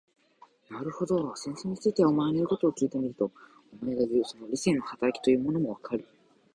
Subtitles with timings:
[0.71, 3.31] なるほど、戦争について、お前の言うことを聞いてみると、
[3.83, 6.07] お前がいう、その理性の働きというものもよくわかる。